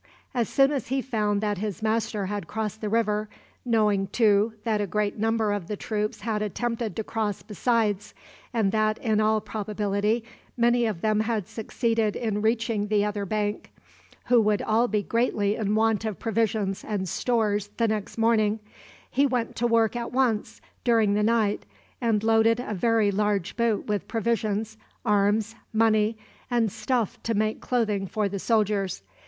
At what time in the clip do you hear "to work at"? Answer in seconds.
19.57-20.11